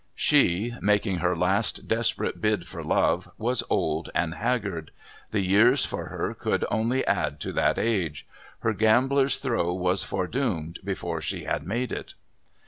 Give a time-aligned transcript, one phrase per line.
[0.15, 4.89] She, making her last desperate bid for love, was old and haggard;
[5.29, 8.25] the years for her could only add to that age.
[8.61, 12.15] Her gambler's throw was foredoomed before she had made it.